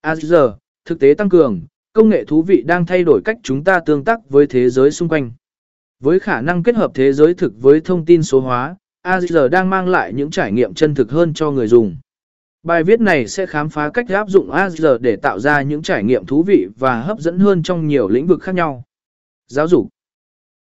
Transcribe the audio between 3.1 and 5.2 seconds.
cách chúng ta tương tác với thế giới xung